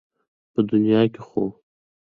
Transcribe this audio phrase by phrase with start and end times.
[0.53, 1.43] په دنيا کې خو